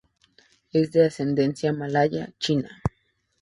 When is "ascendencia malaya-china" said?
1.05-2.81